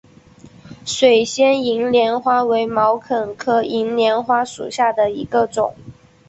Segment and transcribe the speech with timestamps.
[0.83, 5.75] 水仙银莲花为毛茛科银莲花属下的一个种。